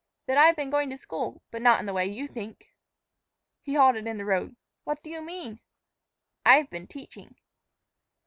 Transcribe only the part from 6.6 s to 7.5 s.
been teaching."